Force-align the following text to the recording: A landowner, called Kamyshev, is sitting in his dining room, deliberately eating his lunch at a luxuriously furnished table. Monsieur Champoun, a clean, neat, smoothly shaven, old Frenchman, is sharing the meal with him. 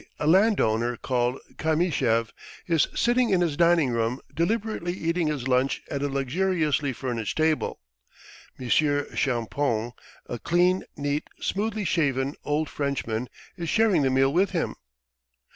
A 0.19 0.25
landowner, 0.25 0.97
called 0.97 1.37
Kamyshev, 1.57 2.31
is 2.65 2.87
sitting 2.95 3.29
in 3.29 3.41
his 3.41 3.55
dining 3.55 3.91
room, 3.91 4.19
deliberately 4.33 4.93
eating 4.93 5.27
his 5.27 5.47
lunch 5.47 5.83
at 5.91 6.01
a 6.01 6.07
luxuriously 6.07 6.91
furnished 6.91 7.37
table. 7.37 7.79
Monsieur 8.57 9.05
Champoun, 9.15 9.91
a 10.25 10.39
clean, 10.39 10.85
neat, 10.97 11.25
smoothly 11.39 11.85
shaven, 11.85 12.33
old 12.43 12.67
Frenchman, 12.67 13.29
is 13.55 13.69
sharing 13.69 14.01
the 14.01 14.09
meal 14.09 14.33
with 14.33 14.49
him. 14.49 14.73